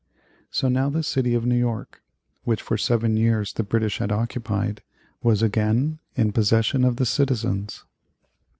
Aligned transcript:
So 0.49 0.67
now 0.67 0.89
the 0.89 1.03
city 1.03 1.35
of 1.35 1.45
New 1.45 1.55
York, 1.59 2.01
which 2.43 2.63
for 2.63 2.75
seven 2.75 3.17
years 3.17 3.53
the 3.53 3.61
British 3.61 3.99
had 3.99 4.11
occupied, 4.11 4.81
was 5.21 5.43
again 5.43 5.99
in 6.15 6.31
possession 6.31 6.83
of 6.83 6.95
the 6.95 7.05
citizens. 7.05 7.83